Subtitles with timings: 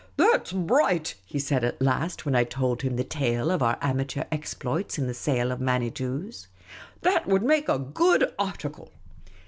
[0.17, 3.77] "That 's bright," he said at last, when I told him the tale of our
[3.81, 6.47] amateur exploits in the sale of Manitous.
[7.01, 8.89] "That would make a good article!"